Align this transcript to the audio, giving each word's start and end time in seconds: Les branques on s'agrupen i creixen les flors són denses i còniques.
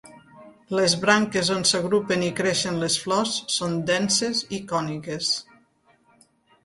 Les 0.77 0.95
branques 1.03 1.51
on 1.55 1.61
s'agrupen 1.71 2.25
i 2.29 2.31
creixen 2.41 2.81
les 2.85 2.97
flors 3.03 3.35
són 3.59 3.77
denses 3.93 4.43
i 4.59 4.63
còniques. 4.73 5.33